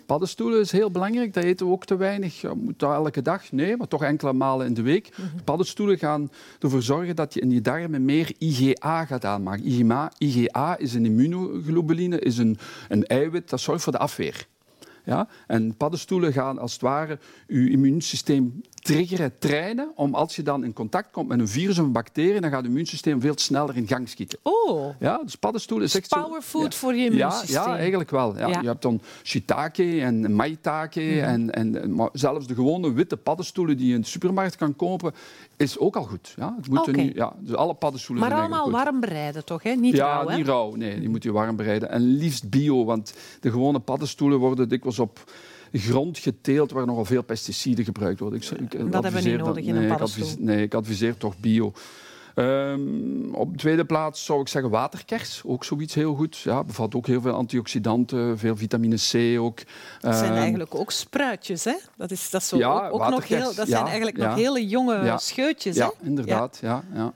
[0.05, 1.33] Paddenstoelen is heel belangrijk.
[1.33, 2.41] Dat eten we ook te weinig.
[2.41, 3.51] Ja, moet dat elke dag?
[3.51, 5.09] Nee, maar toch enkele malen in de week.
[5.43, 9.67] Paddenstoelen gaan ervoor zorgen dat je in je darmen meer IgA gaat aanmaken.
[9.67, 12.57] IgA, IgA is een immunoglobuline, is een,
[12.89, 14.47] een eiwit dat zorgt voor de afweer.
[15.05, 15.27] Ja?
[15.47, 20.73] En paddenstoelen gaan als het ware je immuunsysteem triggeren, trainen, om als je dan in
[20.73, 23.87] contact komt met een virus of een bacterie, dan gaat het immuunsysteem veel sneller in
[23.87, 24.39] gang schieten.
[24.41, 26.21] Oh, Ja, dus paddenstoelen is echt zo...
[26.21, 27.63] powerfood voor je Ja, immuunsysteem.
[27.63, 28.37] ja, eigenlijk wel.
[28.37, 28.47] Ja.
[28.47, 28.61] Ja.
[28.61, 31.21] Je hebt dan shiitake en maitake.
[31.21, 35.13] en, en, maar zelfs de gewone witte paddenstoelen die je in de supermarkt kan kopen,
[35.57, 36.33] is ook al goed.
[36.37, 36.91] Ja, het Oké.
[36.91, 38.73] niet, ja, dus alle paddenstoelen maar zijn allemaal goed.
[38.83, 39.63] warm bereiden, toch?
[39.63, 39.71] Hè?
[39.71, 40.35] Niet ja, rauw, hè?
[40.35, 40.75] niet rauw.
[40.75, 41.89] Nee, die moet je warm bereiden.
[41.89, 45.23] En liefst bio, want de gewone paddenstoelen worden dikwijls op
[45.73, 48.39] grond geteeld waar nogal veel pesticiden gebruikt worden.
[48.39, 50.27] Ik, ik hebben we niet dat- nodig in een nee, ik paddenstoel.
[50.45, 51.73] nee, ik adviseer toch bio.
[52.35, 55.41] Ehm, op de tweede plaats zou ik zeggen waterkers.
[55.45, 56.37] Ook zoiets heel goed.
[56.37, 59.57] Ja, bevat ook heel veel antioxidanten, veel vitamine C ook.
[59.99, 61.75] Dat zijn Ehm, eigenlijk ook spruitjes, hè?
[61.97, 64.27] Dat, is, dat, is zo Ja, ook, ook nog heel, dat ja, zijn eigenlijk ja.
[64.27, 66.05] nog hele jonge scheutjes, Ja, hè?
[66.07, 66.59] inderdaad.
[66.61, 66.83] Ja.
[66.93, 67.13] Ja,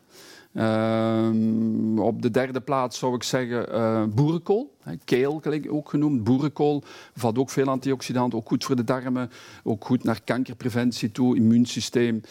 [0.54, 4.78] Ehm, op de derde plaats zou ik zeggen eh, boerenkool.
[5.06, 6.24] Keel ook genoemd.
[6.24, 6.84] Boerenkool
[7.14, 8.40] bevat ook veel antioxidanten.
[8.40, 9.30] Ook goed voor de darmen.
[9.64, 12.22] Ook goed naar kankerpreventie toe, immuunsysteem.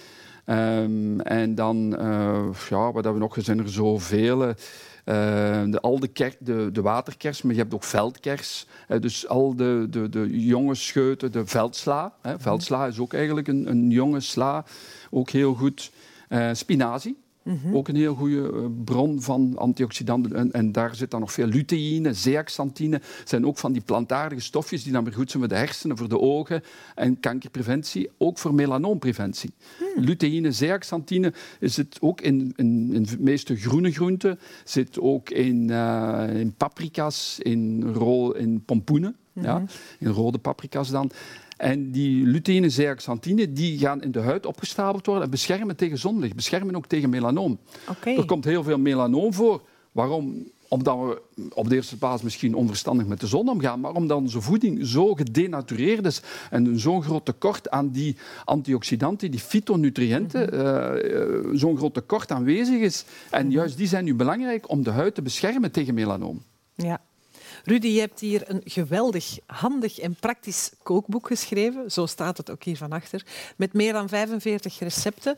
[0.45, 3.37] Ehm, en dan, eh, ja, wat hebben we nog?
[3.37, 4.43] Er zijn er zoveel.
[4.49, 4.55] eh,
[5.67, 8.67] de, al de, de, waterkers, maar je hebt ook veldkers.
[9.01, 12.15] Dus al de, de, de jonge scheuten, de veldsla.
[12.23, 12.39] Hè.
[12.39, 14.65] Veldsla is ook eigenlijk een, een jonge sla.
[15.11, 15.91] Ook heel goed.
[16.29, 17.17] Eh, spinazie.
[17.73, 20.35] Ook een heel goede eh, bron van antioxidanten.
[20.35, 23.01] En, en daar zit dan nog veel luteïne, zeaxanthine.
[23.25, 26.09] zijn ook van die plantaardige stofjes die dan weer goed zijn voor de hersenen, voor
[26.09, 26.63] de ogen
[26.95, 28.11] en kankerpreventie.
[28.19, 29.51] Ook voor melanoompreventie.
[29.97, 34.39] Luteïne, zeaxanthine zit ook in, in, in de meeste groene groenten.
[34.65, 39.17] Zit ook in, eh, in paprika's, in, ro in pompoenen.
[39.33, 39.63] Ja,
[39.99, 41.11] in rode paprika's dan.
[41.59, 46.35] En die luteïne, zeaxanthine, die gaan in de huid opgestapeld worden en beschermen tegen zonlicht.
[46.35, 47.59] Beschermen ook tegen melanoom.
[48.03, 49.63] Er komt heel veel melanoom voor.
[49.93, 50.47] Waarom?
[50.69, 51.23] omdat we
[51.55, 55.15] op de eerste plaats misschien onverstandig met de zon omgaan, maar omdat onze voeding zo
[55.15, 62.33] gedenatureerd is en zo'n groot tekort aan die antioxidanten, die fytonutriënten, uh, zo'n groot tekort
[62.33, 63.05] aanwezig is.
[63.31, 66.43] En juist die zijn nu belangrijk om de huid te beschermen tegen melanoom.
[66.75, 67.01] Ja.
[67.69, 71.91] Rudy, je hebt hier een geweldig, handig en praktisch kookboek geschreven.
[71.91, 73.25] Zo staat het ook hier van achter.
[73.57, 75.37] Met meer dan 45 recepten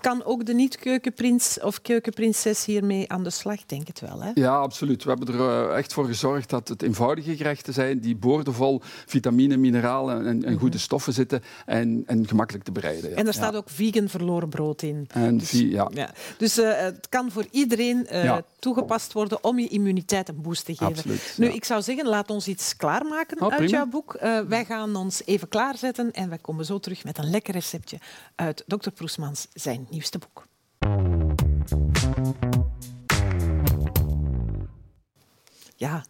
[0.00, 3.66] kan ook de niet-keukenprins of keukenprinses hiermee aan de slag?
[3.66, 4.30] Denk het wel, hè?
[4.34, 5.04] Ja, absoluut.
[5.04, 9.56] We hebben er eh, echt voor gezorgd dat het eenvoudige gerechten zijn die boordevol vitamine,
[9.56, 10.84] mineralen en, en goede mhm.
[10.84, 13.10] stoffen zitten en, en gemakkelijk te bereiden.
[13.10, 13.16] Ja.
[13.16, 15.08] En er staat ook vegan verloren brood in.
[15.08, 15.90] En dus, ja.
[15.94, 16.10] ja.
[16.38, 20.72] dus uh, het kan voor iedereen uh, toegepast worden om je immuniteit een boost te
[20.72, 20.86] geven.
[20.86, 24.18] Absoluut, nu, ik zou zeggen, laat ons iets klaarmaken oh, uit jouw boek.
[24.48, 27.98] wij gaan ons even klaarzetten en wij komen zo terug met een lekker receptje
[28.34, 28.90] uit Dr.
[28.90, 30.46] Proesmans zijn nieuwste boek.
[35.76, 36.04] Ja,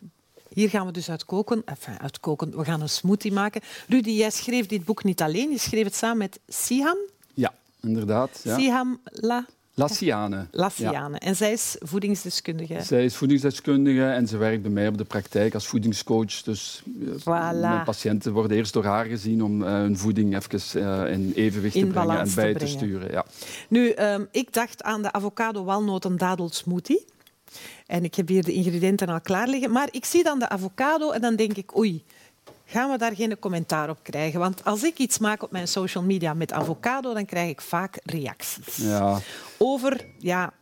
[0.49, 1.63] hier gaan we dus uit koken.
[1.65, 2.57] Enfin, uit koken.
[2.57, 3.61] We gaan een smoothie maken.
[3.89, 5.51] Rudy, jij schreef dit boek niet alleen.
[5.51, 6.99] Je schreef het samen met Siham.
[7.35, 8.41] Ja, inderdaad.
[8.43, 8.59] Ja.
[8.59, 9.47] Siham La
[9.79, 10.47] Lassiane.
[10.51, 11.19] Lassiane.
[11.19, 12.83] En zij is voedingsdeskundige.
[12.83, 16.43] Zij is voedingsdeskundige en ze werkt bij mij op de praktijk als voedingscoach.
[16.43, 16.83] Dus
[17.25, 21.33] eh, mijn patiënten worden eerst door haar gezien om uh, hun voeding even uh, in
[21.35, 23.11] evenwicht in te brengen en bij te, te, sturen.
[23.11, 23.25] Ja.
[23.69, 27.05] Nu, um, ik dacht aan de avocado-walnoten-dadelsmoothie.
[27.87, 29.71] En ik heb hier de ingrediënten al klaar liggen.
[29.71, 32.05] Maar ik zie dan de avocado en dan denk ik, oei,
[32.71, 34.41] gaan we daar geen commentaar op krijgen.
[34.41, 38.01] Want als ik iets maak op mijn social media met avocado, dan krijg ik vaak
[38.05, 38.77] reacties.
[38.77, 39.19] Ja.
[39.59, 40.53] Over ja,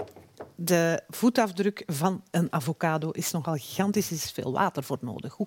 [0.55, 4.07] de voetafdruk van een avocado is nogal gigantisch.
[4.07, 5.35] Er is veel water voor nodig.
[5.35, 5.47] Hoe,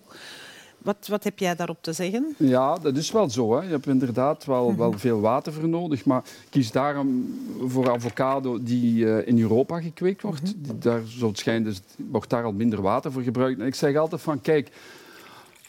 [0.77, 2.35] wat, wat, heb jij daarop te zeggen?
[2.37, 3.55] Ja, dat is wel zo.
[3.55, 3.63] Hè.
[3.63, 4.99] Je hebt inderdaad wel, wel mhm.
[4.99, 6.05] veel water voor nodig.
[6.05, 10.41] Maar kies daarom voor avocado die uh, in Europa gekweekt wordt.
[10.41, 10.79] -hmm.
[10.79, 13.59] Daar, zo het schijnt, dus, wordt daar al minder water voor gebruikt.
[13.59, 14.71] En ik zeg altijd van, kijk,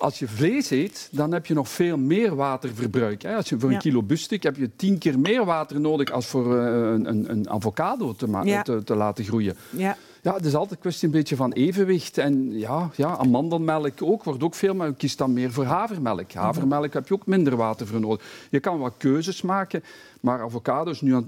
[0.00, 3.24] als je vlees eet, dan heb je nog veel meer waterverbruik.
[3.24, 6.58] Als je voor een kilo biefstuk heb je tien keer meer water nodig als voor
[6.58, 9.56] eh, een, een, een avocado te, te, te, laten groeien.
[9.70, 9.96] Ja.
[10.22, 12.18] Ja, het is altijd een kwestie een beetje van evenwicht.
[12.18, 16.32] En ja, ja amandelmelk ook, wordt ook veel, maar je kiest dan meer voor havermelk.
[16.32, 18.46] Havermelk heb je ook minder water voor nodig.
[18.50, 19.82] Je kan wat keuzes maken,
[20.20, 21.22] maar avocado is nu eh,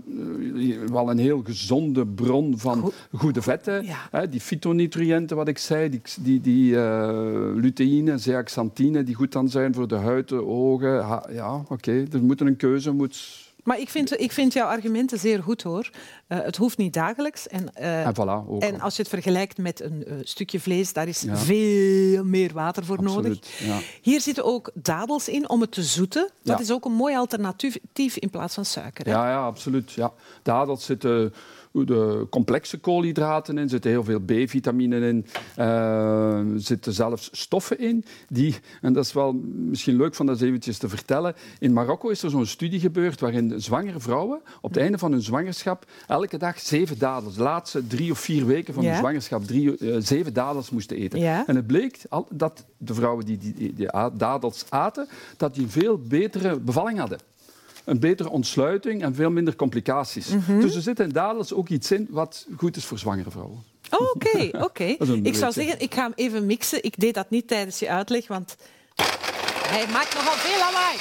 [0.90, 3.84] wel een heel gezonde bron van goede vetten.
[4.10, 7.08] Hè, die fytonutriënten, wat ik zei, die, die, die uh,
[7.54, 10.92] luteïne, zeaxanthine, die goed dan zijn voor de huid, de ogen.
[11.32, 12.06] ja, oké, okay.
[12.12, 15.90] er moet een keuze moet maar ik vind, ik vind jouw argumenten zeer goed hoor.
[16.28, 17.48] Uh, het hoeft niet dagelijks.
[17.48, 20.92] En, uh, en, voilà, ook en als je het vergelijkt met een uh, stukje vlees,
[20.92, 21.36] daar is ja.
[21.36, 23.58] veel meer water voor Absoluut, nodig.
[23.58, 23.78] Ja.
[24.02, 26.30] Hier zitten ook dadels in om het te zoeten.
[26.42, 26.62] Dat ja.
[26.64, 29.04] is ook een mooi alternatief in plaats van suiker.
[29.04, 29.10] Hè?
[29.10, 29.92] Ja, ja, absoluut.
[29.92, 30.12] Ja.
[30.42, 31.34] Dadels zitten
[31.72, 35.26] de complexe koolhydraten in, zitten heel veel B-vitamine in,
[35.58, 40.78] uh, zitten zelfs stoffen in die, en dat is wel misschien leuk van dat eventjes
[40.78, 44.98] te vertellen, in Marokko is er zo'n studie gebeurd waarin zwangere vrouwen op het einde
[44.98, 48.88] van hun zwangerschap elke dag zeven dadels, de laatste drie of vier weken van ja.
[48.88, 51.18] hun zwangerschap, drie, uh, zeven dadels moesten eten.
[51.18, 51.46] Ja.
[51.46, 55.62] En het bleek al, dat de vrouwen die die, die die dadels aten, dat die
[55.62, 57.18] een veel betere bevalling hadden
[57.84, 60.28] een betere ontsluiting en veel minder complicaties.
[60.28, 60.60] Mm -hmm.
[60.60, 63.62] Dus er zit in dadels ook iets in wat goed is voor zwangere vrouwen.
[63.90, 64.94] Oké, oké.
[64.94, 65.20] Okay.
[65.22, 66.84] ik zou zeggen, ik ga hem even mixen.
[66.84, 68.56] Ik deed dat niet tijdens je uitleg, want
[69.66, 70.96] hij maakt nogal veel lawaai.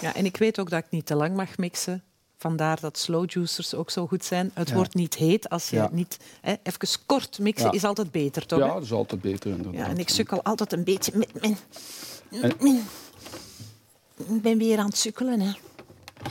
[0.00, 2.02] Ja, en ik weet ook dat ik niet te lang mag mixen.
[2.40, 4.50] Vandaar dat slow juicers ook zo goed zijn.
[4.54, 4.74] Het Ja.
[4.74, 5.88] wordt niet heet als je Ja.
[5.92, 6.16] niet...
[6.40, 7.72] Hè, even kort mixen Ja.
[7.72, 8.58] is altijd beter, toch?
[8.58, 9.74] Ja, dat is altijd beter inderdaad.
[9.74, 11.58] Ja, en ik sukkel altijd een beetje met mijn...
[12.30, 12.84] En- mijn-
[14.16, 15.52] Ik ben weer aan het sukkelen, hè.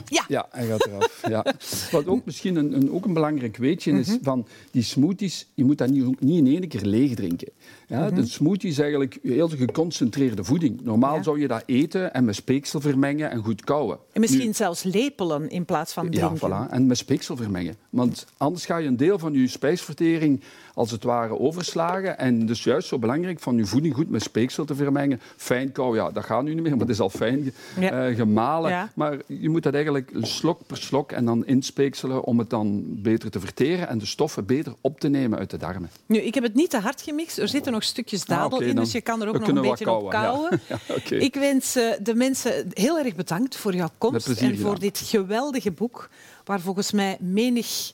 [0.06, 0.24] Ja.
[0.28, 1.22] Ja, hij gaat eraf.
[1.28, 1.44] ja.
[1.90, 4.00] Wat ook misschien een, een, ook een belangrijk weetje Mhm.
[4.00, 7.48] is van die smoothies, je moet dat niet, niet in één keer leeg drinken.
[7.88, 8.14] Ja, Mhm.
[8.14, 10.80] De smoothie is eigenlijk heel geconcentreerde voeding.
[10.82, 11.22] Normaal Ja.
[11.22, 13.98] zou je dat eten en met speeksel vermengen en goed kouwen.
[14.12, 16.50] En misschien zelfs lepelen in plaats van Ja, drinken.
[16.68, 16.70] voilà.
[16.70, 17.76] En met speeksel vermengen.
[17.90, 20.40] Want anders ga je een deel van je spijsvertering
[20.74, 22.18] als het ware overslagen.
[22.18, 25.20] En dus juist zo belangrijk van je voeding goed met speeksel te vermengen.
[25.36, 28.06] Fijn kou, ja, dat gaat nu niet meer, maar het is al fijn Ja.
[28.08, 28.70] eh, gemalen.
[28.70, 28.90] Ja.
[28.94, 33.30] Maar je moet dat eigenlijk slok per slok en dan inspekselen om het dan beter
[33.30, 35.90] te verteren en de stoffen beter op te nemen uit de darmen.
[36.06, 37.38] Nu, ik heb het niet te hard gemixt.
[37.38, 39.60] Er zitten nog stukjes dadel Ah, oké, in, dus je kan er ook nog een
[39.60, 40.48] beetje op ja.
[40.68, 41.16] Ja, oké.
[41.16, 45.70] Ik wens eh, de mensen heel erg bedankt voor jouw komst en voor dit geweldige
[45.70, 46.08] boek,
[46.44, 47.92] waar volgens mij menig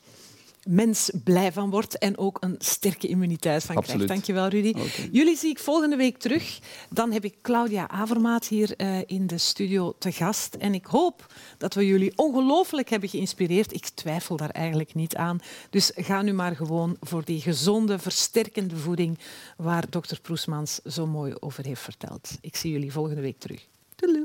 [0.67, 4.05] mens blij van wordt en ook een sterke immuniteit van Absoluut.
[4.05, 4.27] krijgt.
[4.27, 4.75] Dankjewel, Rudy.
[5.13, 6.59] Jullie zie ik volgende week terug.
[6.91, 10.55] Dan heb ik Claudia Avermaat hier eh, in de studio te gast.
[10.55, 13.73] En ik hoop dat we jullie ongelooflijk hebben geïnspireerd.
[13.73, 15.41] Ik twijfel daar eigenlijk niet aan.
[15.71, 19.19] Dus ga nu maar gewoon voor die gezonde, versterkende voeding
[19.57, 22.31] waar dokter Proesmans zo mooi over heeft verteld.
[22.41, 23.67] Ik zie jullie volgende week terug.
[23.97, 24.25] Doei.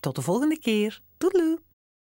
[0.00, 1.02] Tot de volgende keer.
[1.18, 1.58] Doei!